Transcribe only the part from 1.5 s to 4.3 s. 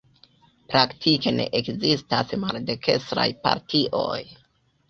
ekzistas maldekstraj partioj.